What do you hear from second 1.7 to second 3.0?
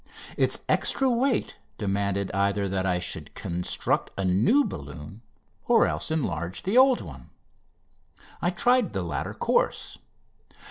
demanded either that I